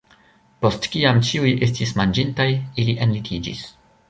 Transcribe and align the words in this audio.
Post 0.65 0.87
kiam 0.95 1.19
ĉiuj 1.27 1.51
estis 1.67 1.93
manĝintaj, 2.01 2.49
ili 2.85 2.97
enlitiĝis. 3.07 3.63